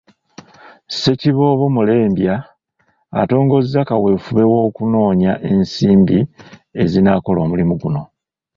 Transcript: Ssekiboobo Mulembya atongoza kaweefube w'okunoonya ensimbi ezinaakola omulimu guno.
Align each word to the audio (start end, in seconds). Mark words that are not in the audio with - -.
Ssekiboobo 0.89 1.65
Mulembya 1.75 2.35
atongoza 3.21 3.79
kaweefube 3.89 4.43
w'okunoonya 4.51 5.31
ensimbi 5.51 6.17
ezinaakola 6.81 7.39
omulimu 7.45 7.73
guno. 7.81 8.01